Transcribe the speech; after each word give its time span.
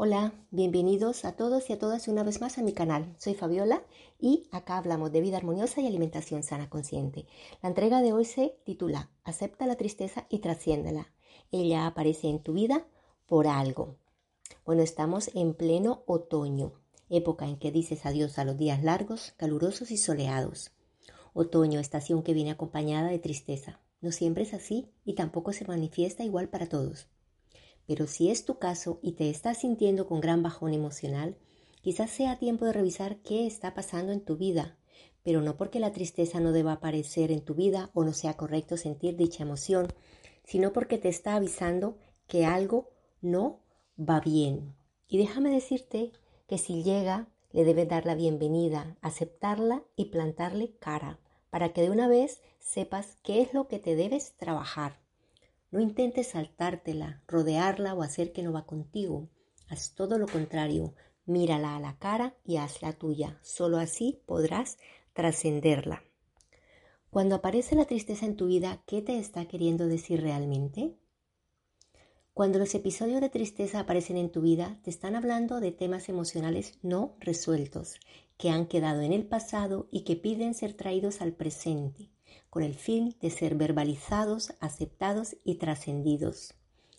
Hola, 0.00 0.32
bienvenidos 0.52 1.24
a 1.24 1.32
todos 1.32 1.68
y 1.68 1.72
a 1.72 1.78
todas 1.80 2.06
una 2.06 2.22
vez 2.22 2.40
más 2.40 2.56
a 2.56 2.62
mi 2.62 2.72
canal. 2.72 3.16
Soy 3.18 3.34
Fabiola 3.34 3.82
y 4.20 4.46
acá 4.52 4.76
hablamos 4.76 5.10
de 5.10 5.20
vida 5.20 5.38
armoniosa 5.38 5.80
y 5.80 5.88
alimentación 5.88 6.44
sana 6.44 6.70
consciente. 6.70 7.26
La 7.62 7.70
entrega 7.70 8.00
de 8.00 8.12
hoy 8.12 8.24
se 8.24 8.60
titula 8.64 9.10
Acepta 9.24 9.66
la 9.66 9.74
tristeza 9.74 10.28
y 10.28 10.38
trasciéndela. 10.38 11.12
Ella 11.50 11.84
aparece 11.84 12.28
en 12.28 12.40
tu 12.44 12.52
vida 12.52 12.86
por 13.26 13.48
algo. 13.48 13.96
Bueno, 14.64 14.82
estamos 14.82 15.32
en 15.34 15.52
pleno 15.54 16.04
otoño, 16.06 16.74
época 17.10 17.46
en 17.46 17.58
que 17.58 17.72
dices 17.72 18.06
adiós 18.06 18.38
a 18.38 18.44
los 18.44 18.56
días 18.56 18.84
largos, 18.84 19.34
calurosos 19.36 19.90
y 19.90 19.96
soleados. 19.96 20.70
Otoño, 21.34 21.80
estación 21.80 22.22
que 22.22 22.34
viene 22.34 22.52
acompañada 22.52 23.08
de 23.08 23.18
tristeza. 23.18 23.80
No 24.00 24.12
siempre 24.12 24.44
es 24.44 24.54
así 24.54 24.92
y 25.04 25.14
tampoco 25.14 25.52
se 25.52 25.64
manifiesta 25.64 26.22
igual 26.22 26.48
para 26.48 26.68
todos. 26.68 27.08
Pero 27.88 28.06
si 28.06 28.30
es 28.30 28.44
tu 28.44 28.58
caso 28.58 29.00
y 29.02 29.12
te 29.12 29.30
estás 29.30 29.62
sintiendo 29.62 30.06
con 30.06 30.20
gran 30.20 30.42
bajón 30.42 30.74
emocional, 30.74 31.38
quizás 31.80 32.10
sea 32.10 32.38
tiempo 32.38 32.66
de 32.66 32.74
revisar 32.74 33.16
qué 33.22 33.46
está 33.46 33.72
pasando 33.72 34.12
en 34.12 34.22
tu 34.22 34.36
vida, 34.36 34.76
pero 35.22 35.40
no 35.40 35.56
porque 35.56 35.80
la 35.80 35.90
tristeza 35.90 36.38
no 36.38 36.52
deba 36.52 36.72
aparecer 36.72 37.32
en 37.32 37.40
tu 37.40 37.54
vida 37.54 37.90
o 37.94 38.04
no 38.04 38.12
sea 38.12 38.34
correcto 38.34 38.76
sentir 38.76 39.16
dicha 39.16 39.42
emoción, 39.42 39.88
sino 40.44 40.74
porque 40.74 40.98
te 40.98 41.08
está 41.08 41.34
avisando 41.34 41.96
que 42.26 42.44
algo 42.44 42.90
no 43.22 43.64
va 43.98 44.20
bien. 44.20 44.76
Y 45.08 45.16
déjame 45.16 45.48
decirte 45.48 46.12
que 46.46 46.58
si 46.58 46.82
llega, 46.82 47.30
le 47.52 47.64
debes 47.64 47.88
dar 47.88 48.04
la 48.04 48.14
bienvenida, 48.14 48.98
aceptarla 49.00 49.82
y 49.96 50.10
plantarle 50.10 50.76
cara, 50.78 51.20
para 51.48 51.72
que 51.72 51.80
de 51.80 51.90
una 51.90 52.06
vez 52.06 52.42
sepas 52.58 53.16
qué 53.22 53.40
es 53.40 53.54
lo 53.54 53.66
que 53.66 53.78
te 53.78 53.96
debes 53.96 54.36
trabajar. 54.36 55.07
No 55.70 55.80
intentes 55.80 56.28
saltártela, 56.28 57.22
rodearla 57.26 57.92
o 57.94 58.02
hacer 58.02 58.32
que 58.32 58.42
no 58.42 58.52
va 58.52 58.64
contigo. 58.64 59.28
Haz 59.68 59.94
todo 59.94 60.18
lo 60.18 60.26
contrario. 60.26 60.94
Mírala 61.26 61.76
a 61.76 61.80
la 61.80 61.98
cara 61.98 62.36
y 62.42 62.56
hazla 62.56 62.94
tuya. 62.94 63.38
Solo 63.42 63.76
así 63.76 64.22
podrás 64.24 64.78
trascenderla. 65.12 66.02
Cuando 67.10 67.34
aparece 67.34 67.76
la 67.76 67.84
tristeza 67.84 68.24
en 68.24 68.36
tu 68.36 68.46
vida, 68.46 68.82
¿qué 68.86 69.02
te 69.02 69.18
está 69.18 69.46
queriendo 69.46 69.88
decir 69.88 70.22
realmente? 70.22 70.96
Cuando 72.32 72.58
los 72.58 72.74
episodios 72.74 73.20
de 73.20 73.28
tristeza 73.28 73.80
aparecen 73.80 74.16
en 74.16 74.30
tu 74.32 74.40
vida, 74.40 74.80
te 74.84 74.90
están 74.90 75.16
hablando 75.16 75.60
de 75.60 75.72
temas 75.72 76.08
emocionales 76.08 76.78
no 76.82 77.16
resueltos, 77.20 77.96
que 78.38 78.48
han 78.48 78.66
quedado 78.68 79.02
en 79.02 79.12
el 79.12 79.26
pasado 79.26 79.86
y 79.90 80.04
que 80.04 80.16
piden 80.16 80.54
ser 80.54 80.72
traídos 80.72 81.20
al 81.20 81.32
presente 81.32 82.10
con 82.50 82.62
el 82.62 82.74
fin 82.74 83.16
de 83.20 83.30
ser 83.30 83.54
verbalizados, 83.54 84.54
aceptados 84.60 85.36
y 85.44 85.56
trascendidos. 85.56 86.54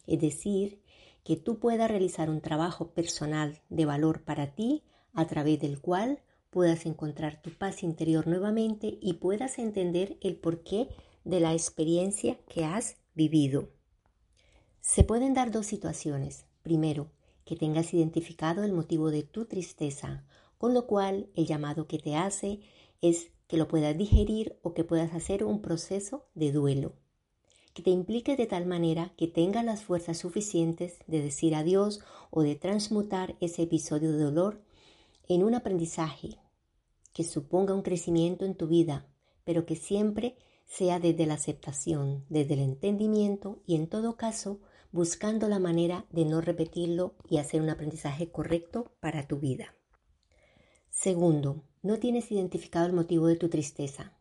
Es 0.07 0.21
decir, 0.21 0.81
que 1.23 1.35
tú 1.35 1.59
puedas 1.59 1.89
realizar 1.89 2.29
un 2.29 2.41
trabajo 2.41 2.91
personal 2.91 3.61
de 3.69 3.85
valor 3.85 4.23
para 4.23 4.55
ti 4.55 4.83
a 5.13 5.27
través 5.27 5.59
del 5.59 5.79
cual 5.79 6.19
puedas 6.49 6.85
encontrar 6.85 7.41
tu 7.41 7.51
paz 7.51 7.83
interior 7.83 8.27
nuevamente 8.27 8.97
y 9.01 9.13
puedas 9.13 9.59
entender 9.59 10.17
el 10.21 10.35
porqué 10.35 10.89
de 11.23 11.39
la 11.39 11.53
experiencia 11.53 12.37
que 12.47 12.65
has 12.65 12.97
vivido. 13.13 13.69
Se 14.81 15.03
pueden 15.03 15.33
dar 15.33 15.51
dos 15.51 15.67
situaciones. 15.67 16.45
Primero, 16.63 17.11
que 17.45 17.55
tengas 17.55 17.93
identificado 17.93 18.63
el 18.63 18.73
motivo 18.73 19.11
de 19.11 19.23
tu 19.23 19.45
tristeza, 19.45 20.23
con 20.57 20.73
lo 20.73 20.87
cual 20.87 21.29
el 21.35 21.45
llamado 21.45 21.87
que 21.87 21.99
te 21.99 22.15
hace 22.15 22.59
es 23.01 23.31
que 23.49 23.57
lo 23.57 23.67
puedas 23.67 23.97
digerir 23.97 24.59
o 24.61 24.75
que 24.75 24.83
puedas 24.83 25.13
hacer 25.13 25.43
un 25.43 25.61
proceso 25.61 26.27
de 26.35 26.51
duelo, 26.51 26.93
que 27.73 27.81
te 27.81 27.89
implique 27.89 28.37
de 28.37 28.45
tal 28.45 28.67
manera 28.67 29.11
que 29.17 29.27
tengas 29.27 29.65
las 29.65 29.83
fuerzas 29.83 30.19
suficientes 30.19 30.99
de 31.07 31.19
decir 31.19 31.55
adiós 31.55 31.99
o 32.29 32.43
de 32.43 32.55
transmutar 32.55 33.35
ese 33.41 33.63
episodio 33.63 34.11
de 34.11 34.19
dolor 34.19 34.61
en 35.27 35.43
un 35.43 35.55
aprendizaje 35.55 36.37
que 37.11 37.23
suponga 37.23 37.73
un 37.73 37.81
crecimiento 37.81 38.45
en 38.45 38.53
tu 38.53 38.67
vida, 38.67 39.07
pero 39.43 39.65
que 39.65 39.75
siempre 39.75 40.37
sea 40.67 40.99
desde 40.99 41.25
la 41.25 41.33
aceptación, 41.33 42.25
desde 42.29 42.53
el 42.53 42.59
entendimiento 42.59 43.63
y 43.65 43.75
en 43.75 43.87
todo 43.87 44.15
caso 44.15 44.59
buscando 44.91 45.47
la 45.47 45.57
manera 45.57 46.05
de 46.11 46.23
no 46.25 46.39
repetirlo 46.39 47.15
y 47.27 47.37
hacer 47.37 47.63
un 47.63 47.69
aprendizaje 47.71 48.31
correcto 48.31 48.93
para 48.99 49.27
tu 49.27 49.39
vida. 49.39 49.73
Segundo, 50.91 51.63
no 51.81 51.97
tienes 51.97 52.31
identificado 52.31 52.85
el 52.87 52.93
motivo 52.93 53.27
de 53.27 53.37
tu 53.37 53.49
tristeza, 53.49 54.13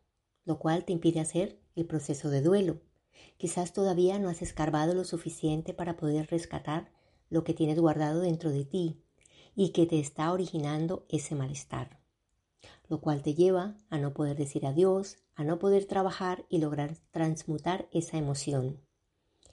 lo 0.45 0.59
cual 0.59 0.85
te 0.85 0.93
impide 0.93 1.19
hacer 1.19 1.59
el 1.75 1.85
proceso 1.85 2.29
de 2.29 2.41
duelo. 2.41 2.79
Quizás 3.37 3.73
todavía 3.73 4.17
no 4.19 4.29
has 4.29 4.41
escarbado 4.41 4.93
lo 4.93 5.03
suficiente 5.03 5.73
para 5.73 5.97
poder 5.97 6.27
rescatar 6.29 6.91
lo 7.29 7.43
que 7.43 7.53
tienes 7.53 7.79
guardado 7.79 8.21
dentro 8.21 8.51
de 8.51 8.65
ti 8.65 9.01
y 9.55 9.69
que 9.69 9.85
te 9.85 9.99
está 9.99 10.31
originando 10.31 11.05
ese 11.09 11.35
malestar, 11.35 11.99
lo 12.87 13.01
cual 13.01 13.21
te 13.21 13.33
lleva 13.33 13.77
a 13.89 13.97
no 13.97 14.13
poder 14.13 14.37
decir 14.37 14.65
adiós, 14.65 15.17
a 15.35 15.43
no 15.43 15.59
poder 15.59 15.85
trabajar 15.85 16.45
y 16.49 16.59
lograr 16.59 16.95
transmutar 17.11 17.89
esa 17.91 18.17
emoción. 18.17 18.79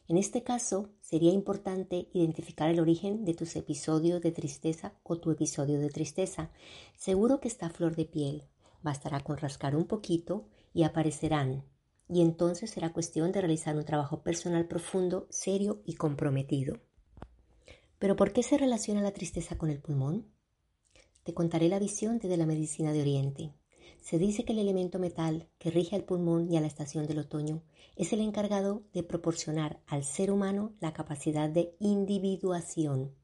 En 0.09 0.19
este 0.19 0.45
caso, 0.45 0.91
sería 1.01 1.33
importante 1.33 2.09
identificar 2.13 2.71
el 2.71 2.79
origen 2.79 3.25
de 3.25 3.35
tus 3.35 3.57
episodios 3.57 4.23
de 4.23 4.31
tristeza 4.31 4.95
o 5.03 5.19
tu 5.19 5.33
episodio 5.33 5.81
de 5.81 5.91
tristeza. 5.91 6.51
Seguro 6.97 7.41
que 7.41 7.49
está 7.49 7.71
flor 7.71 7.97
de 7.97 8.05
piel. 8.05 8.45
Bastará 8.83 9.21
con 9.21 9.37
rascar 9.37 9.75
un 9.75 9.87
poquito 9.87 10.47
y 10.73 10.85
aparecerán. 10.85 11.65
Y 12.09 12.23
entonces 12.23 12.71
será 12.71 12.93
cuestión 12.93 13.33
de 13.33 13.41
realizar 13.41 13.77
un 13.77 13.85
trabajo 13.85 14.23
personal 14.23 14.69
profundo, 14.69 15.27
serio 15.29 15.83
y 15.85 15.95
comprometido. 15.95 16.79
Pero 17.99 18.15
¿por 18.15 18.33
qué 18.33 18.45
se 18.45 18.59
relaciona 18.59 19.03
la 19.03 19.13
tristeza 19.13 19.59
con 19.59 19.71
el 19.71 19.81
pulmón? 19.81 20.31
Te 21.25 21.35
contaré 21.35 21.69
la 21.69 21.81
visión 21.81 22.21
desde 22.21 22.37
la 22.37 22.47
medicina 22.47 22.93
de 22.93 23.01
Oriente. 23.01 23.55
Se 24.07 24.21
dice 24.21 24.45
que 24.45 24.53
el 24.53 24.61
elemento 24.61 25.01
metal 25.01 25.49
que 25.59 25.73
rige 25.73 25.97
al 25.97 26.05
pulmón 26.05 26.49
y 26.49 26.57
a 26.57 26.61
la 26.61 26.69
estación 26.69 27.09
del 27.09 27.19
otoño 27.19 27.65
es 27.97 28.13
el 28.13 28.21
encargado 28.21 28.85
de 28.93 29.03
proporcionar 29.03 29.83
al 29.89 30.05
ser 30.05 30.31
humano 30.31 30.77
la 30.79 30.93
capacidad 30.93 31.51
de 31.51 31.75
individuación 31.81 33.17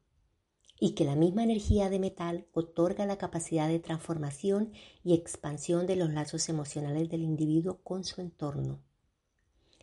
y 0.77 0.93
que 0.93 1.05
la 1.05 1.15
misma 1.15 1.41
energía 1.45 1.89
de 1.89 1.99
metal 1.99 2.47
otorga 2.51 3.05
la 3.05 3.17
capacidad 3.17 3.69
de 3.69 3.79
transformación 3.79 4.73
y 5.05 5.13
expansión 5.13 5.87
de 5.87 5.95
los 5.95 6.11
lazos 6.11 6.49
emocionales 6.49 7.07
del 7.09 7.21
individuo 7.23 7.79
con 7.81 8.03
su 8.03 8.19
entorno. 8.19 8.83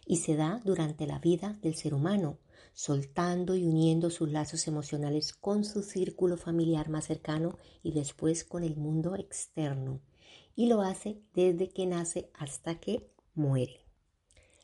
Y 0.04 0.16
se 0.16 0.36
da 0.36 0.60
durante 0.66 1.06
la 1.06 1.18
vida 1.18 1.58
del 1.62 1.76
ser 1.76 1.94
humano, 1.94 2.40
soltando 2.74 3.56
y 3.56 3.64
uniendo 3.64 4.10
sus 4.10 4.30
lazos 4.30 4.68
emocionales 4.68 5.32
con 5.32 5.64
su 5.64 5.82
círculo 5.82 6.36
familiar 6.36 6.90
más 6.90 7.06
cercano 7.06 7.56
y 7.82 7.92
después 7.92 8.44
con 8.44 8.64
el 8.64 8.76
mundo 8.76 9.16
externo 9.16 10.02
y 10.56 10.66
lo 10.66 10.82
hace 10.82 11.20
desde 11.34 11.68
que 11.68 11.86
nace 11.86 12.30
hasta 12.34 12.80
que 12.80 13.10
muere. 13.34 13.80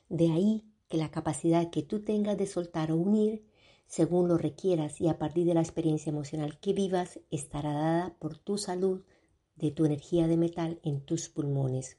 De 0.09 0.31
ahí 0.31 0.65
que 0.89 0.97
la 0.97 1.11
capacidad 1.11 1.71
que 1.71 1.83
tú 1.83 2.01
tengas 2.05 2.39
de 2.39 2.47
soltar 2.47 2.93
o 2.93 2.97
unir, 2.97 3.45
según 3.87 4.29
lo 4.29 4.39
requieras 4.39 5.01
y 5.01 5.09
a 5.09 5.19
partir 5.19 5.47
de 5.47 5.55
la 5.55 5.63
experiencia 5.63 6.11
emocional 6.11 6.59
que 6.59 6.73
vivas, 6.73 7.21
estará 7.31 7.73
dada 7.73 8.17
por 8.19 8.39
tu 8.39 8.59
salud, 8.59 9.03
de 9.57 9.71
tu 9.71 9.85
energía 9.85 10.27
de 10.29 10.37
metal 10.37 10.81
en 10.83 11.01
tus 11.01 11.29
pulmones 11.29 11.97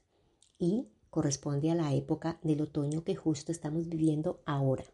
y 0.58 0.86
corresponde 1.10 1.70
a 1.70 1.74
la 1.74 1.92
época 1.94 2.38
del 2.42 2.60
otoño 2.62 3.04
que 3.04 3.16
justo 3.16 3.52
estamos 3.52 3.88
viviendo 3.88 4.40
ahora. 4.46 4.84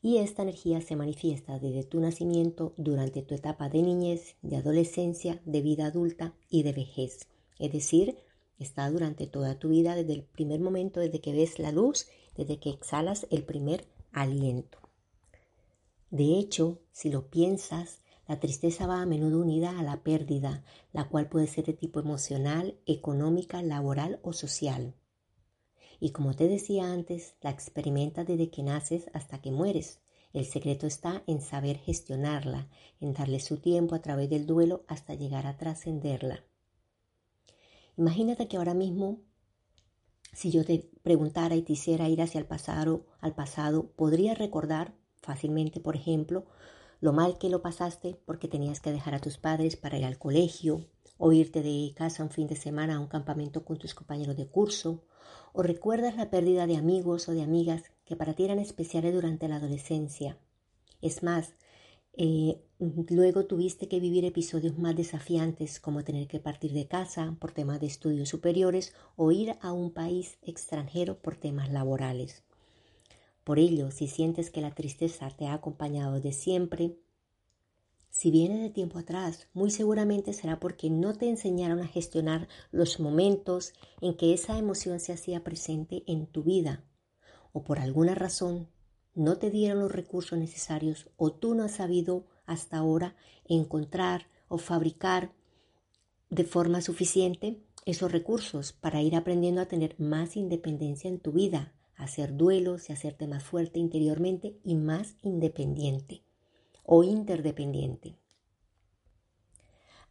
Y 0.00 0.18
esta 0.18 0.42
energía 0.42 0.80
se 0.80 0.96
manifiesta 0.96 1.58
desde 1.58 1.84
tu 1.84 2.00
nacimiento 2.00 2.74
durante 2.76 3.22
tu 3.22 3.34
etapa 3.34 3.68
de 3.68 3.82
niñez, 3.82 4.36
de 4.42 4.56
adolescencia, 4.56 5.40
de 5.46 5.62
vida 5.62 5.86
adulta 5.86 6.34
y 6.50 6.62
de 6.62 6.72
vejez. 6.72 7.26
Es 7.58 7.72
decir, 7.72 8.16
está 8.58 8.90
durante 8.90 9.26
toda 9.26 9.58
tu 9.58 9.68
vida, 9.68 9.94
desde 9.94 10.14
el 10.14 10.22
primer 10.24 10.60
momento, 10.60 11.00
desde 11.00 11.20
que 11.20 11.32
ves 11.32 11.58
la 11.58 11.72
luz, 11.72 12.08
desde 12.36 12.58
que 12.58 12.70
exhalas 12.70 13.26
el 13.30 13.44
primer 13.44 13.86
aliento. 14.12 14.78
De 16.10 16.38
hecho, 16.38 16.80
si 16.92 17.10
lo 17.10 17.28
piensas, 17.28 18.00
la 18.26 18.40
tristeza 18.40 18.86
va 18.86 19.02
a 19.02 19.06
menudo 19.06 19.40
unida 19.40 19.78
a 19.78 19.82
la 19.82 20.02
pérdida, 20.02 20.64
la 20.92 21.08
cual 21.08 21.28
puede 21.28 21.46
ser 21.46 21.66
de 21.66 21.74
tipo 21.74 22.00
emocional, 22.00 22.78
económica, 22.86 23.62
laboral 23.62 24.20
o 24.22 24.32
social. 24.32 24.94
Y 26.00 26.10
como 26.10 26.34
te 26.34 26.48
decía 26.48 26.92
antes, 26.92 27.34
la 27.40 27.50
experimentas 27.50 28.26
desde 28.26 28.50
que 28.50 28.62
naces 28.62 29.10
hasta 29.12 29.40
que 29.40 29.50
mueres. 29.50 30.00
El 30.32 30.46
secreto 30.46 30.86
está 30.86 31.22
en 31.26 31.40
saber 31.40 31.78
gestionarla, 31.78 32.68
en 33.00 33.12
darle 33.12 33.40
su 33.40 33.58
tiempo 33.58 33.94
a 33.94 34.00
través 34.02 34.30
del 34.30 34.46
duelo 34.46 34.84
hasta 34.88 35.14
llegar 35.14 35.46
a 35.46 35.56
trascenderla. 35.56 36.44
Imagínate 37.96 38.48
que 38.48 38.56
ahora 38.56 38.74
mismo, 38.74 39.20
si 40.32 40.50
yo 40.50 40.64
te 40.64 40.90
preguntara 41.02 41.54
y 41.54 41.62
te 41.62 41.74
hiciera 41.74 42.08
ir 42.08 42.22
hacia 42.22 42.40
el 42.40 42.46
pasado, 42.46 43.06
al 43.20 43.34
pasado, 43.34 43.92
¿podrías 43.92 44.38
recordar 44.38 44.94
fácilmente, 45.22 45.80
por 45.80 45.96
ejemplo, 45.96 46.44
lo 47.00 47.12
mal 47.12 47.38
que 47.38 47.48
lo 47.48 47.62
pasaste 47.62 48.20
porque 48.24 48.48
tenías 48.48 48.80
que 48.80 48.92
dejar 48.92 49.14
a 49.14 49.20
tus 49.20 49.38
padres 49.38 49.76
para 49.76 49.98
ir 49.98 50.04
al 50.04 50.18
colegio, 50.18 50.86
o 51.18 51.32
irte 51.32 51.62
de 51.62 51.92
casa 51.94 52.24
un 52.24 52.30
fin 52.30 52.48
de 52.48 52.56
semana 52.56 52.96
a 52.96 53.00
un 53.00 53.06
campamento 53.06 53.64
con 53.64 53.78
tus 53.78 53.94
compañeros 53.94 54.36
de 54.36 54.48
curso, 54.48 55.04
o 55.52 55.62
recuerdas 55.62 56.16
la 56.16 56.30
pérdida 56.30 56.66
de 56.66 56.76
amigos 56.76 57.28
o 57.28 57.32
de 57.32 57.42
amigas 57.42 57.84
que 58.04 58.16
para 58.16 58.34
ti 58.34 58.44
eran 58.44 58.58
especiales 58.58 59.14
durante 59.14 59.48
la 59.48 59.56
adolescencia. 59.56 60.38
Es 61.00 61.22
más, 61.22 61.54
eh, 62.16 62.60
luego 62.78 63.46
tuviste 63.46 63.88
que 63.88 64.00
vivir 64.00 64.24
episodios 64.24 64.78
más 64.78 64.94
desafiantes 64.96 65.80
como 65.80 66.04
tener 66.04 66.28
que 66.28 66.38
partir 66.38 66.72
de 66.72 66.86
casa 66.86 67.36
por 67.40 67.52
temas 67.52 67.80
de 67.80 67.86
estudios 67.86 68.28
superiores 68.28 68.94
o 69.16 69.32
ir 69.32 69.56
a 69.60 69.72
un 69.72 69.92
país 69.92 70.38
extranjero 70.42 71.18
por 71.18 71.36
temas 71.36 71.72
laborales. 71.72 72.44
Por 73.42 73.58
ello, 73.58 73.90
si 73.90 74.06
sientes 74.06 74.50
que 74.50 74.60
la 74.60 74.74
tristeza 74.74 75.28
te 75.30 75.46
ha 75.46 75.54
acompañado 75.54 76.20
de 76.20 76.32
siempre, 76.32 76.96
si 78.10 78.30
viene 78.30 78.62
de 78.62 78.70
tiempo 78.70 79.00
atrás, 79.00 79.48
muy 79.54 79.72
seguramente 79.72 80.32
será 80.32 80.60
porque 80.60 80.88
no 80.88 81.14
te 81.14 81.28
enseñaron 81.28 81.80
a 81.80 81.88
gestionar 81.88 82.46
los 82.70 83.00
momentos 83.00 83.72
en 84.00 84.16
que 84.16 84.32
esa 84.32 84.56
emoción 84.56 85.00
se 85.00 85.12
hacía 85.12 85.42
presente 85.42 86.04
en 86.06 86.26
tu 86.26 86.44
vida, 86.44 86.84
o 87.52 87.64
por 87.64 87.80
alguna 87.80 88.14
razón 88.14 88.68
no 89.14 89.38
te 89.38 89.50
dieron 89.50 89.80
los 89.80 89.92
recursos 89.92 90.38
necesarios 90.38 91.10
o 91.16 91.32
tú 91.32 91.54
no 91.54 91.64
has 91.64 91.72
sabido 91.72 92.26
hasta 92.46 92.78
ahora 92.78 93.16
encontrar 93.46 94.28
o 94.48 94.58
fabricar 94.58 95.32
de 96.30 96.44
forma 96.44 96.80
suficiente 96.80 97.60
esos 97.86 98.10
recursos 98.10 98.72
para 98.72 99.02
ir 99.02 99.14
aprendiendo 99.14 99.60
a 99.60 99.66
tener 99.66 99.98
más 100.00 100.36
independencia 100.36 101.08
en 101.08 101.20
tu 101.20 101.32
vida, 101.32 101.74
hacer 101.96 102.36
duelos 102.36 102.88
y 102.88 102.92
hacerte 102.92 103.26
más 103.26 103.44
fuerte 103.44 103.78
interiormente 103.78 104.58
y 104.64 104.74
más 104.74 105.16
independiente 105.22 106.22
o 106.82 107.04
interdependiente. 107.04 108.16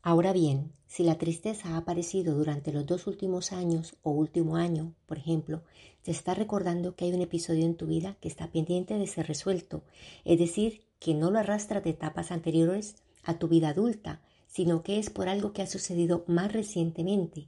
Ahora 0.05 0.33
bien, 0.33 0.73
si 0.85 1.03
la 1.03 1.17
tristeza 1.17 1.69
ha 1.69 1.77
aparecido 1.77 2.35
durante 2.35 2.73
los 2.73 2.85
dos 2.85 3.07
últimos 3.07 3.53
años 3.53 3.95
o 4.03 4.11
último 4.11 4.57
año, 4.57 4.93
por 5.05 5.17
ejemplo, 5.17 5.63
te 6.01 6.11
está 6.11 6.33
recordando 6.33 6.97
que 6.97 7.05
hay 7.05 7.13
un 7.13 7.21
episodio 7.21 7.65
en 7.65 7.75
tu 7.75 7.87
vida 7.87 8.17
que 8.19 8.27
está 8.27 8.51
pendiente 8.51 8.95
de 8.95 9.07
ser 9.07 9.27
resuelto, 9.27 9.85
es 10.25 10.37
decir, 10.37 10.81
que 10.99 11.13
no 11.13 11.31
lo 11.31 11.39
arrastra 11.39 11.79
de 11.79 11.91
etapas 11.91 12.31
anteriores 12.31 12.97
a 13.23 13.39
tu 13.39 13.47
vida 13.47 13.69
adulta, 13.69 14.21
sino 14.45 14.83
que 14.83 14.99
es 14.99 15.09
por 15.09 15.29
algo 15.29 15.53
que 15.53 15.61
ha 15.61 15.67
sucedido 15.67 16.25
más 16.27 16.51
recientemente. 16.51 17.47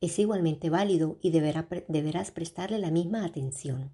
Es 0.00 0.18
igualmente 0.18 0.70
válido 0.70 1.18
y 1.20 1.32
deberás 1.32 2.30
prestarle 2.30 2.78
la 2.78 2.90
misma 2.90 3.26
atención. 3.26 3.90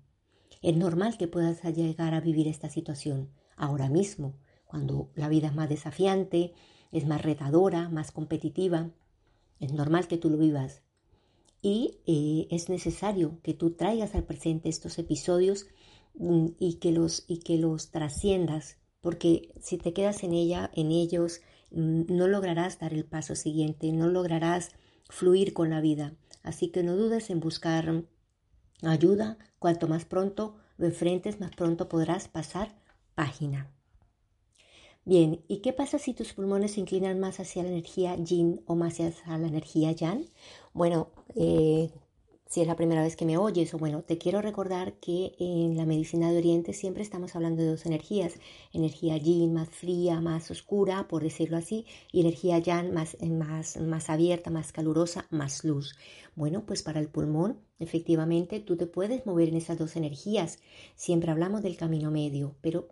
Es 0.63 0.77
normal 0.77 1.19
que 1.19 1.27
puedas 1.27 1.61
llegar 1.65 2.15
a 2.15 2.21
vivir 2.21 2.47
esta 2.47 2.71
situación 2.71 3.31
ahora 3.57 3.89
mismo, 3.89 4.35
cuando 4.65 5.11
la 5.17 5.29
vida 5.29 5.49
es 5.49 5.55
más 5.57 5.69
desafiante, 5.69 6.53
es 6.93 7.07
más 7.07 7.23
retadora, 7.23 7.89
más 7.89 8.13
competitiva. 8.13 8.91
Es 9.61 9.73
normal 9.73 10.09
que 10.09 10.19
tú 10.19 10.31
lo 10.31 10.39
vivas. 10.39 10.83
Y 11.63 11.99
eh, 12.07 12.47
es 12.51 12.69
necesario 12.69 13.39
que 13.43 13.55
tú 13.55 13.73
traigas 13.73 14.15
al 14.15 14.25
presente 14.25 14.69
estos 14.69 14.99
episodios 14.99 15.67
mm, 16.15 16.49
y, 16.59 16.75
que 16.75 16.93
los, 16.93 17.25
y 17.27 17.39
que 17.39 17.59
los 17.59 17.91
trasciendas, 17.91 18.77
porque 19.01 19.53
si 19.61 19.79
te 19.79 19.93
quedas 19.93 20.23
en 20.23 20.33
ella, 20.33 20.71
en 20.75 20.93
ellos, 20.93 21.41
mm, 21.71 22.03
no 22.09 22.29
lograrás 22.29 22.79
dar 22.79 22.93
el 22.93 23.05
paso 23.05 23.35
siguiente, 23.35 23.91
no 23.93 24.09
lograrás 24.09 24.73
fluir 25.09 25.53
con 25.55 25.71
la 25.71 25.81
vida. 25.81 26.15
Así 26.43 26.69
que 26.69 26.83
no 26.83 26.97
dudes 26.97 27.31
en 27.31 27.41
buscar 27.41 28.05
ayuda. 28.83 29.39
Cuanto 29.59 29.89
más 29.89 30.05
pronto 30.05 30.57
lo 30.77 30.87
enfrentes, 30.87 31.41
más 31.41 31.51
pronto 31.57 31.89
podrás 31.89 32.29
pasar 32.29 32.77
página. 33.15 33.76
Bien, 35.07 35.41
¿y 35.49 35.59
qué 35.59 35.73
pasa 35.73 35.99
si 35.99 36.15
tus 36.15 36.35
pulmones 36.35 36.73
se 36.73 36.81
inclinan 36.81 37.19
más 37.21 37.39
hacia 37.41 37.63
la 37.63 37.69
energía 37.71 38.17
yin 38.17 38.61
o 38.67 38.75
más 38.75 38.95
hacia 39.01 39.39
la 39.39 39.47
energía 39.47 39.93
yang? 39.93 40.27
Bueno, 40.75 41.11
eh, 41.37 41.91
si 42.47 42.61
es 42.61 42.67
la 42.67 42.75
primera 42.75 43.03
vez 43.05 43.15
que 43.15 43.25
me 43.25 43.39
oyes, 43.39 43.73
o 43.73 43.79
bueno, 43.79 44.03
te 44.03 44.19
quiero 44.19 44.43
recordar 44.43 44.95
que 44.99 45.37
en 45.39 45.77
la 45.77 45.87
medicina 45.87 46.33
de 46.33 46.39
Oriente 46.39 46.73
siempre 46.73 47.05
estamos 47.05 47.37
hablando 47.37 47.63
de 47.63 47.69
dos 47.71 47.87
energías, 47.87 48.35
energía 48.73 49.17
yin 49.17 49.55
más 49.55 49.69
fría, 49.71 50.21
más 50.21 50.51
oscura, 50.51 51.07
por 51.07 51.23
decirlo 51.23 51.57
así, 51.57 51.87
y 52.11 52.21
energía 52.23 52.59
yang 52.59 52.93
más, 52.93 53.17
más, 53.23 53.77
más 53.81 54.11
abierta, 54.11 54.51
más 54.51 54.73
calurosa, 54.73 55.27
más 55.31 55.63
luz. 55.65 55.95
Bueno, 56.35 56.67
pues 56.67 56.83
para 56.83 56.99
el 56.99 57.09
pulmón, 57.09 57.61
efectivamente, 57.79 58.59
tú 58.59 58.77
te 58.77 58.87
puedes 58.87 59.25
mover 59.25 59.51
en 59.51 59.57
esas 59.57 59.79
dos 59.79 59.95
energías. 59.95 60.59
Siempre 60.97 61.31
hablamos 61.31 61.63
del 61.63 61.77
camino 61.77 62.11
medio, 62.11 62.57
pero 62.61 62.89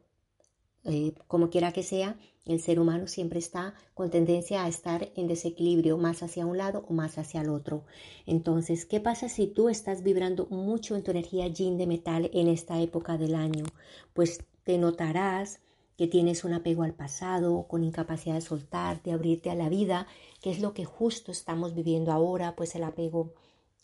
eh, 0.85 1.15
como 1.27 1.51
quiera 1.51 1.73
que 1.73 1.83
sea, 1.83 2.17
el 2.45 2.61
ser 2.61 2.79
humano 2.79 3.07
siempre 3.07 3.39
está 3.39 3.75
con 3.95 4.11
tendencia 4.11 4.65
a 4.65 4.69
estar 4.69 5.11
en 5.17 5.29
desequilibrio 5.29 5.97
más 5.97 6.23
hacia 6.23 6.45
un 6.45 6.59
lado 6.59 6.85
o 6.89 6.93
más 6.93 7.17
hacia 7.17 7.41
el 7.41 7.49
otro. 7.49 7.85
Entonces, 8.27 8.85
¿qué 8.85 9.01
pasa 9.01 9.31
si 9.31 9.47
tú 9.47 9.71
estás 9.71 10.03
vibrando 10.03 10.47
mucho 10.51 10.95
en 10.95 11.03
tu 11.03 11.11
energía 11.11 11.49
yin 11.49 11.79
de 11.79 11.87
metal 11.87 12.31
en 12.35 12.49
esta 12.49 12.81
época 12.81 13.17
del 13.17 13.35
año? 13.35 13.65
Pues 14.13 14.45
te 14.65 14.77
notarás 14.77 15.61
que 15.97 16.07
tienes 16.07 16.45
un 16.45 16.53
apego 16.53 16.83
al 16.83 16.93
pasado, 16.93 17.67
con 17.69 17.85
incapacidad 17.85 18.35
de 18.35 18.41
soltar, 18.41 19.03
de 19.03 19.13
abrirte 19.13 19.51
a 19.51 19.55
la 19.55 19.69
vida, 19.69 20.07
que 20.43 20.51
es 20.51 20.61
lo 20.61 20.75
que 20.75 20.85
justo 20.85 21.33
estamos 21.33 21.75
viviendo 21.75 22.13
ahora, 22.13 22.57
pues 22.57 22.75
el 22.75 22.85
apego 22.85 23.33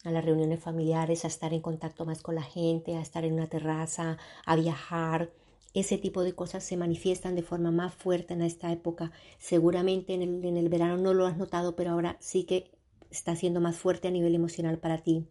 a 0.05 0.11
las 0.11 0.25
reuniones 0.25 0.61
familiares, 0.61 1.25
a 1.25 1.29
estar 1.29 1.55
en 1.55 1.61
contacto 1.61 2.05
más 2.05 2.23
con 2.23 2.35
la 2.35 2.43
gente, 2.43 2.97
a 2.97 3.01
estar 3.01 3.25
en 3.25 3.35
una 3.35 3.47
terraza, 3.47 4.19
a 4.45 4.57
viajar, 4.57 5.31
ese 5.75 5.99
tipo 5.99 6.23
de 6.25 6.35
cosas 6.35 6.65
se 6.65 6.77
manifiestan 6.77 7.35
de 7.35 7.43
forma 7.43 7.71
más 7.71 7.95
fuerte 7.95 8.35
en 8.35 8.43
esta 8.43 8.73
época. 8.73 9.13
Seguramente 9.39 10.15
en 10.15 10.23
el, 10.23 10.45
en 10.45 10.57
el 10.57 10.69
verano 10.69 10.97
no 10.97 11.15
lo 11.15 11.27
has 11.27 11.37
notado, 11.37 11.77
pero 11.77 11.91
ahora 11.93 12.17
sí 12.21 12.45
que 12.45 12.71
está 13.11 13.37
siendo 13.37 13.61
más 13.61 13.77
fuerte 13.77 14.09
a 14.09 14.11
nivel 14.11 14.35
emocional 14.35 14.79
para 14.79 14.99
ti. 14.99 15.27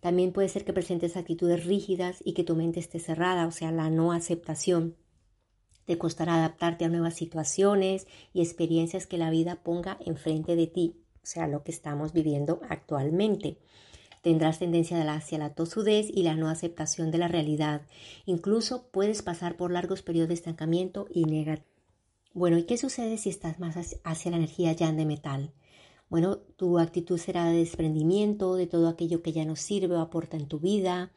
También 0.00 0.32
puede 0.32 0.48
ser 0.48 0.64
que 0.64 0.72
presentes 0.72 1.16
actitudes 1.16 1.66
rígidas 1.66 2.22
y 2.24 2.32
que 2.32 2.44
tu 2.44 2.56
mente 2.56 2.80
esté 2.80 3.00
cerrada, 3.00 3.46
o 3.46 3.52
sea, 3.52 3.70
la 3.70 3.90
no 3.90 4.12
aceptación. 4.12 4.96
Te 5.84 5.98
costará 5.98 6.36
adaptarte 6.36 6.84
a 6.84 6.88
nuevas 6.88 7.14
situaciones 7.14 8.06
y 8.32 8.40
experiencias 8.40 9.06
que 9.06 9.18
la 9.18 9.30
vida 9.30 9.62
ponga 9.62 9.98
enfrente 10.06 10.56
de 10.56 10.66
ti, 10.66 10.96
o 11.22 11.26
sea, 11.26 11.48
lo 11.48 11.62
que 11.64 11.72
estamos 11.72 12.12
viviendo 12.12 12.60
actualmente. 12.70 13.58
Tendrás 14.22 14.58
tendencia 14.58 15.00
hacia 15.12 15.38
la 15.38 15.54
tosudez 15.54 16.08
y 16.12 16.22
la 16.22 16.34
no 16.34 16.48
aceptación 16.48 17.10
de 17.10 17.18
la 17.18 17.28
realidad. 17.28 17.82
Incluso 18.26 18.88
puedes 18.90 19.22
pasar 19.22 19.56
por 19.56 19.72
largos 19.72 20.02
periodos 20.02 20.28
de 20.28 20.34
estancamiento 20.34 21.06
y 21.10 21.24
negativo. 21.24 21.66
Bueno, 22.32 22.58
¿y 22.58 22.64
qué 22.64 22.76
sucede 22.76 23.18
si 23.18 23.28
estás 23.28 23.58
más 23.58 23.76
hacia 24.04 24.30
la 24.30 24.36
energía 24.36 24.72
ya 24.72 24.92
de 24.92 25.04
metal? 25.04 25.52
Bueno, 26.10 26.36
tu 26.56 26.78
actitud 26.78 27.18
será 27.18 27.46
de 27.46 27.58
desprendimiento 27.58 28.54
de 28.56 28.66
todo 28.66 28.88
aquello 28.88 29.22
que 29.22 29.32
ya 29.32 29.44
no 29.44 29.56
sirve 29.56 29.96
o 29.96 30.00
aporta 30.00 30.36
en 30.36 30.46
tu 30.46 30.60
vida. 30.60 31.12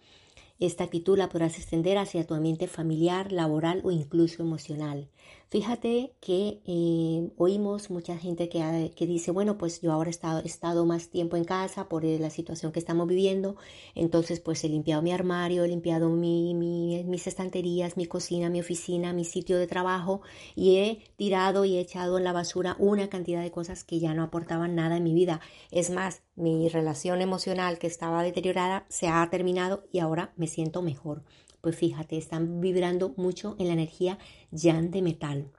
Esta 0.59 0.85
actitud 0.85 1.17
la 1.17 1.29
podrás 1.29 1.57
extender 1.57 1.97
hacia 1.97 2.25
tu 2.25 2.35
ambiente 2.35 2.67
familiar, 2.67 3.31
laboral 3.31 3.81
o 3.83 3.91
incluso 3.91 4.41
emocional. 4.41 5.09
Fíjate 5.53 6.15
que 6.19 6.63
eh, 6.65 7.29
oímos 7.37 7.91
mucha 7.91 8.17
gente 8.17 8.49
que, 8.49 9.05
dice, 9.05 9.29
bueno, 9.29 9.55
pues 9.55 9.81
yo 9.81 9.91
ahora 9.91 10.09
he 10.09 10.09
estado, 10.09 10.39
estado, 10.39 10.83
más 10.83 11.09
tiempo 11.09 11.37
en 11.37 11.43
casa 11.43 11.87
por 11.87 12.03
la 12.03 12.31
situación 12.31 12.71
que 12.71 12.79
estamos 12.79 13.07
viviendo, 13.07 13.55
entonces 13.93 14.39
pues 14.39 14.63
he 14.63 14.69
limpiado 14.69 15.03
mi 15.03 15.11
armario, 15.11 15.63
he 15.63 15.67
limpiado 15.67 16.09
mi, 16.09 16.55
mis 16.55 17.27
estanterías, 17.27 17.97
mi 17.97 18.07
cocina, 18.07 18.49
mi 18.49 18.61
oficina, 18.61 19.13
mi 19.13 19.25
sitio 19.25 19.59
de 19.59 19.67
trabajo 19.67 20.21
y 20.55 20.77
he 20.77 21.03
tirado 21.17 21.65
y 21.65 21.77
he 21.77 21.81
echado 21.81 22.17
en 22.17 22.23
la 22.23 22.33
basura 22.33 22.75
una 22.79 23.07
cantidad 23.09 23.43
de 23.43 23.51
cosas 23.51 23.83
que 23.83 23.99
ya 23.99 24.15
no 24.15 24.23
aportaban 24.23 24.73
nada 24.73 24.97
en 24.97 25.03
mi 25.03 25.13
vida. 25.13 25.39
Es 25.69 25.91
más, 25.91 26.23
mi 26.35 26.67
relación 26.67 27.21
emocional 27.21 27.77
que 27.77 27.85
estaba 27.85 28.23
deteriorada 28.23 28.87
se 28.89 29.07
ha 29.07 29.29
terminado 29.29 29.83
y 29.91 29.99
ahora 29.99 30.33
me 30.35 30.47
siento 30.47 30.81
mejor 30.81 31.21
pues 31.63 31.77
fíjate, 31.77 32.17
están 32.17 32.59
vibrando 32.59 33.13
mucho 33.15 33.55
en 33.57 33.67
la 33.67 33.73
energía 33.73 34.19
yang 34.51 34.91
de 34.91 35.01
metal. 35.01 35.49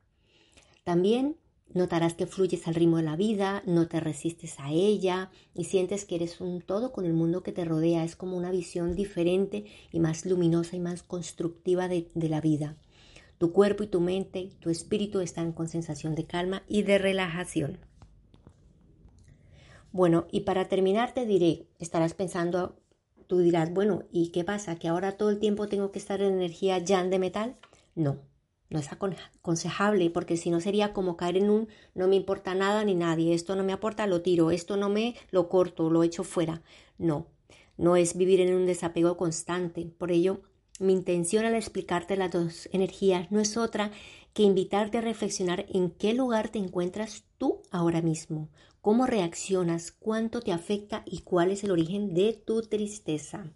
También 0.85 1.39
notarás 1.73 2.13
que 2.13 2.27
fluyes 2.27 2.69
al 2.69 2.75
ritmo 2.75 2.99
de 2.99 3.05
la 3.05 3.17
vida, 3.17 3.63
no 3.65 3.89
te 3.89 4.01
resistes 4.01 4.61
a 4.61 4.71
ella 4.71 5.31
y 5.55 5.65
sientes 5.65 6.05
que 6.05 6.17
eres 6.17 6.43
un 6.43 6.61
todo 6.61 6.93
con 6.93 7.07
el 7.07 7.15
mundo 7.15 7.43
que 7.43 7.53
te 7.53 7.65
rodea. 7.65 8.05
Es 8.05 8.17
como 8.17 8.37
una 8.37 8.51
visión 8.51 8.95
diferente 8.95 9.65
y 9.93 9.99
más 9.99 10.27
luminosa 10.27 10.77
y 10.77 10.81
más 10.81 11.03
constructiva 11.03 11.89
de, 11.89 12.07
de 12.15 12.29
la 12.29 12.43
vida. 12.43 12.77
Tu 13.39 13.53
cuerpo 13.53 13.83
y 13.85 13.87
tu 13.87 14.03
mente, 14.03 14.51
tu 14.61 14.69
espíritu 14.69 15.21
están 15.21 15.53
con 15.53 15.69
sensación 15.69 16.15
de 16.15 16.27
calma 16.27 16.65
y 16.69 16.83
de 16.83 16.99
relajación. 16.99 17.79
Bueno, 19.91 20.27
y 20.31 20.41
para 20.41 20.69
terminar 20.69 21.15
te 21.15 21.25
diré, 21.25 21.67
estarás 21.79 22.13
pensando 22.13 22.77
Tú 23.35 23.41
dirás, 23.41 23.75
bueno, 23.75 24.05
¿y 24.12 24.29
qué 24.29 24.45
pasa? 24.45 24.76
¿Que 24.76 24.87
ahora 24.87 25.17
todo 25.17 25.29
el 25.29 25.41
tiempo 25.41 25.67
tengo 25.67 25.91
que 25.91 25.99
estar 25.99 26.23
en 26.23 26.35
energía 26.35 26.79
yang 26.79 27.11
de 27.11 27.19
metal? 27.19 27.57
No, 27.97 28.21
no 28.71 28.79
es 28.79 28.88
aconsejable 28.93 30.09
porque 30.11 30.37
si 30.37 30.50
no 30.50 30.61
sería 30.61 30.93
como 30.93 31.17
caer 31.17 31.38
en 31.38 31.50
un 31.50 31.67
no 31.97 32.07
me 32.07 32.14
importa 32.14 32.55
nada 32.55 32.85
ni 32.85 32.95
nadie, 32.95 33.35
esto 33.35 33.57
no 33.57 33.64
me 33.64 33.73
aporta, 33.73 34.07
lo 34.07 34.23
tiro, 34.23 34.53
esto 34.53 34.76
no 34.76 34.88
me 34.88 35.17
lo 35.33 35.49
corto, 35.49 35.91
lo 35.91 36.05
echo 36.05 36.23
fuera. 36.23 36.62
No, 36.97 37.26
no 37.76 37.97
es 37.97 38.17
vivir 38.17 38.41
en 38.41 38.55
un 38.55 38.67
desapego 38.67 39.17
constante. 39.17 39.93
Por 39.99 40.12
ello, 40.12 40.43
mi 40.79 40.93
intención 40.93 41.45
al 41.45 41.57
explicarte 41.57 42.17
las 42.17 42.31
dos 42.31 42.69
energías 42.71 43.33
no 43.33 43.41
es 43.41 43.57
otra 43.57 43.91
que 44.33 44.45
invitarte 44.45 44.99
a 44.99 45.00
reflexionar 45.00 45.67
en 45.71 45.91
qué 45.91 46.14
lugar 46.14 46.50
te 46.50 46.61
encuentras 46.61 47.25
tú 47.38 47.62
ahora 47.73 48.00
mismo, 48.00 48.49
cómo 48.85 49.07
reaccionas, 49.07 49.93
cuánto 49.93 50.43
te 50.43 50.53
afecta 50.53 51.05
y 51.07 51.21
cuál 51.21 51.50
es 51.50 51.64
el 51.64 51.71
origen 51.71 52.12
de 52.12 52.35
tu 52.35 52.61
tristeza. 52.61 53.47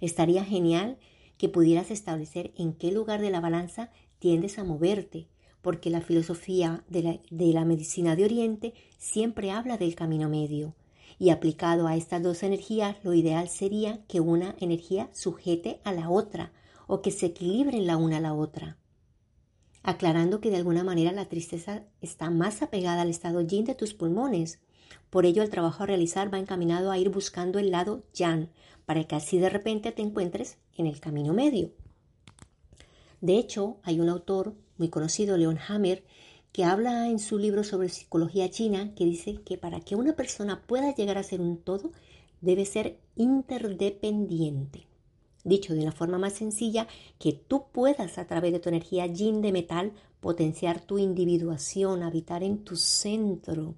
Estaría 0.00 0.42
genial 0.42 0.96
que 1.36 1.50
pudieras 1.50 1.90
establecer 1.90 2.54
en 2.56 2.72
qué 2.72 2.90
lugar 2.90 3.20
de 3.20 3.28
la 3.28 3.42
balanza 3.42 3.90
tiendes 4.20 4.58
a 4.58 4.64
moverte, 4.64 5.28
porque 5.60 5.90
la 5.90 6.00
filosofía 6.00 6.82
de 6.88 7.20
la, 7.28 7.64
medicina 7.66 8.16
de 8.16 8.24
Oriente 8.24 8.72
siempre 8.96 9.50
habla 9.50 9.76
del 9.76 9.94
camino 9.94 10.30
medio, 10.30 10.74
y 11.18 11.28
aplicado 11.28 11.86
a 11.86 11.94
estas 11.94 12.22
dos 12.22 12.42
energías, 12.42 12.96
lo 13.02 13.12
ideal 13.12 13.50
sería 13.50 14.02
que 14.06 14.20
una 14.20 14.56
energía 14.60 15.10
sujete 15.12 15.82
a 15.84 15.92
la 15.92 16.08
otra 16.08 16.54
o 16.86 17.02
que 17.02 17.10
se 17.10 17.26
equilibren 17.26 17.86
la 17.86 17.98
una 17.98 18.16
a 18.16 18.20
la 18.20 18.32
otra. 18.32 18.78
Aclarando 19.82 20.40
que 20.40 20.48
de 20.48 20.56
alguna 20.56 20.84
manera 20.84 21.12
la 21.12 21.26
tristeza 21.26 21.84
está 22.00 22.30
más 22.30 22.62
apegada 22.62 23.02
al 23.02 23.10
estado 23.10 23.42
yin 23.42 23.66
de 23.66 23.74
tus 23.74 23.92
pulmones. 23.92 24.58
Por 25.10 25.26
ello, 25.26 25.42
el 25.42 25.50
trabajo 25.50 25.82
a 25.82 25.86
realizar 25.86 26.32
va 26.32 26.38
encaminado 26.38 26.90
a 26.90 26.98
ir 26.98 27.10
buscando 27.10 27.58
el 27.58 27.70
lado 27.70 28.04
yang, 28.14 28.48
para 28.86 29.04
que 29.04 29.16
así 29.16 29.38
de 29.38 29.50
repente 29.50 29.92
te 29.92 30.02
encuentres 30.02 30.58
en 30.76 30.86
el 30.86 31.00
camino 31.00 31.32
medio. 31.32 31.70
De 33.20 33.36
hecho, 33.36 33.78
hay 33.82 34.00
un 34.00 34.08
autor 34.08 34.54
muy 34.78 34.88
conocido, 34.88 35.36
Leon 35.36 35.58
Hammer, 35.68 36.04
que 36.52 36.64
habla 36.64 37.08
en 37.08 37.18
su 37.18 37.38
libro 37.38 37.64
sobre 37.64 37.88
psicología 37.88 38.50
china, 38.50 38.94
que 38.94 39.04
dice 39.04 39.42
que 39.42 39.58
para 39.58 39.80
que 39.80 39.94
una 39.94 40.16
persona 40.16 40.62
pueda 40.62 40.94
llegar 40.94 41.18
a 41.18 41.22
ser 41.22 41.40
un 41.40 41.58
todo, 41.58 41.92
debe 42.40 42.64
ser 42.64 42.98
interdependiente. 43.16 44.86
Dicho 45.44 45.74
de 45.74 45.82
una 45.82 45.92
forma 45.92 46.18
más 46.18 46.34
sencilla, 46.34 46.86
que 47.18 47.32
tú 47.32 47.66
puedas 47.72 48.18
a 48.18 48.26
través 48.26 48.52
de 48.52 48.60
tu 48.60 48.68
energía 48.68 49.06
yin 49.06 49.40
de 49.40 49.52
metal 49.52 49.92
potenciar 50.20 50.80
tu 50.80 50.98
individuación, 50.98 52.02
habitar 52.02 52.42
en 52.42 52.64
tu 52.64 52.76
centro, 52.76 53.74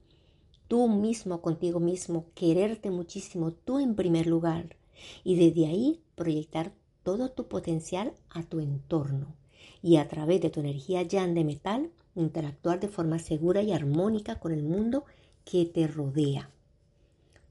tú 0.72 0.88
mismo 0.88 1.42
contigo 1.42 1.80
mismo, 1.80 2.24
quererte 2.34 2.90
muchísimo, 2.90 3.52
tú 3.52 3.78
en 3.78 3.94
primer 3.94 4.26
lugar, 4.26 4.76
y 5.22 5.36
desde 5.36 5.66
ahí 5.66 6.00
proyectar 6.14 6.72
todo 7.02 7.30
tu 7.30 7.46
potencial 7.46 8.14
a 8.30 8.42
tu 8.42 8.58
entorno 8.58 9.34
y 9.82 9.96
a 9.96 10.08
través 10.08 10.40
de 10.40 10.48
tu 10.48 10.60
energía 10.60 11.02
yang 11.02 11.34
de 11.34 11.44
metal 11.44 11.90
interactuar 12.14 12.80
de 12.80 12.88
forma 12.88 13.18
segura 13.18 13.60
y 13.60 13.74
armónica 13.74 14.40
con 14.40 14.52
el 14.52 14.62
mundo 14.62 15.04
que 15.44 15.66
te 15.66 15.86
rodea. 15.86 16.48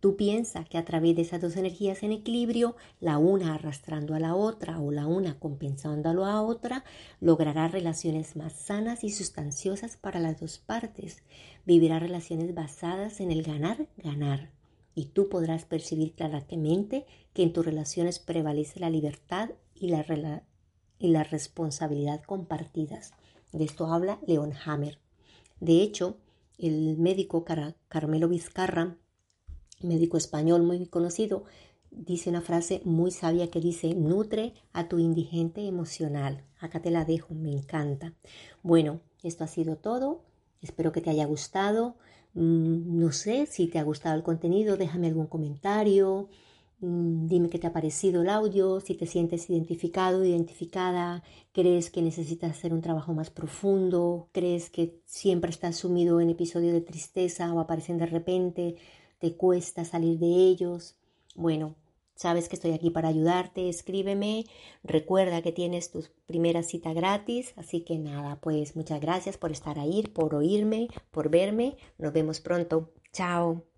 Tú 0.01 0.17
piensas 0.17 0.67
que 0.67 0.79
a 0.79 0.83
través 0.83 1.15
de 1.15 1.21
esas 1.21 1.39
dos 1.41 1.55
energías 1.55 2.01
en 2.01 2.11
equilibrio, 2.11 2.75
la 2.99 3.19
una 3.19 3.53
arrastrando 3.53 4.15
a 4.15 4.19
la 4.19 4.33
otra 4.33 4.79
o 4.79 4.91
la 4.91 5.05
una 5.05 5.37
compensando 5.37 6.09
a 6.25 6.41
otra, 6.41 6.83
logrará 7.19 7.67
relaciones 7.67 8.35
más 8.35 8.53
sanas 8.53 9.03
y 9.03 9.11
sustanciosas 9.11 9.97
para 9.97 10.19
las 10.19 10.39
dos 10.39 10.57
partes. 10.57 11.21
Vivirá 11.67 11.99
relaciones 11.99 12.55
basadas 12.55 13.21
en 13.21 13.29
el 13.29 13.43
ganar-ganar. 13.43 14.49
Y 14.95 15.05
tú 15.05 15.29
podrás 15.29 15.65
percibir 15.65 16.13
claramente 16.13 17.05
que 17.33 17.43
en 17.43 17.53
tus 17.53 17.63
relaciones 17.63 18.17
prevalece 18.17 18.79
la 18.79 18.89
libertad 18.89 19.51
y 19.75 19.89
la, 19.89 20.43
y 20.97 21.09
la 21.09 21.23
responsabilidad 21.23 22.23
compartidas. 22.23 23.13
De 23.51 23.65
esto 23.65 23.85
habla 23.85 24.19
Leon 24.25 24.53
Hammer. 24.65 24.97
De 25.59 25.83
hecho, 25.83 26.17
el 26.57 26.97
médico 26.97 27.45
Carmelo 27.87 28.27
Vizcarra, 28.27 28.97
médico 29.83 30.17
español 30.17 30.63
muy 30.63 30.85
conocido, 30.87 31.43
dice 31.91 32.29
una 32.29 32.41
frase 32.41 32.81
muy 32.85 33.11
sabia 33.11 33.49
que 33.49 33.59
dice, 33.59 33.93
nutre 33.93 34.53
a 34.73 34.87
tu 34.87 34.99
indigente 34.99 35.67
emocional. 35.67 36.43
Acá 36.59 36.81
te 36.81 36.91
la 36.91 37.05
dejo, 37.05 37.33
me 37.33 37.51
encanta. 37.51 38.13
Bueno, 38.63 39.01
esto 39.23 39.43
ha 39.43 39.47
sido 39.47 39.75
todo. 39.77 40.21
Espero 40.61 40.91
que 40.91 41.01
te 41.01 41.09
haya 41.09 41.25
gustado. 41.25 41.95
Mm, 42.33 42.99
no 42.99 43.11
sé 43.11 43.45
si 43.45 43.67
te 43.67 43.79
ha 43.79 43.83
gustado 43.83 44.15
el 44.15 44.23
contenido, 44.23 44.77
déjame 44.77 45.07
algún 45.07 45.27
comentario. 45.27 46.29
Mm, 46.81 47.27
dime 47.27 47.49
qué 47.49 47.59
te 47.59 47.67
ha 47.67 47.73
parecido 47.73 48.23
el 48.23 48.29
audio, 48.29 48.79
si 48.79 48.95
te 48.95 49.05
sientes 49.05 49.49
identificado, 49.49 50.25
identificada, 50.25 51.23
crees 51.51 51.91
que 51.91 52.01
necesitas 52.01 52.51
hacer 52.51 52.73
un 52.73 52.81
trabajo 52.81 53.13
más 53.13 53.29
profundo, 53.29 54.29
crees 54.31 54.71
que 54.71 54.99
siempre 55.05 55.51
estás 55.51 55.75
sumido 55.77 56.19
en 56.21 56.31
episodios 56.31 56.73
de 56.73 56.81
tristeza 56.81 57.53
o 57.53 57.59
aparecen 57.59 57.99
de 57.99 58.07
repente, 58.07 58.75
te 59.21 59.37
cuesta 59.37 59.85
salir 59.85 60.19
de 60.19 60.25
ellos. 60.25 60.97
Bueno, 61.35 61.75
sabes 62.15 62.49
que 62.49 62.55
estoy 62.55 62.71
aquí 62.71 62.89
para 62.89 63.09
ayudarte, 63.09 63.69
escríbeme, 63.69 64.45
recuerda 64.83 65.41
que 65.41 65.51
tienes 65.51 65.91
tu 65.91 66.03
primera 66.25 66.63
cita 66.63 66.91
gratis, 66.91 67.53
así 67.55 67.81
que 67.81 67.97
nada, 67.99 68.41
pues 68.41 68.75
muchas 68.75 68.99
gracias 68.99 69.37
por 69.37 69.51
estar 69.51 69.79
ahí, 69.79 70.03
por 70.03 70.35
oírme, 70.35 70.89
por 71.11 71.29
verme, 71.29 71.77
nos 71.97 72.11
vemos 72.11 72.41
pronto, 72.41 72.91
chao. 73.13 73.63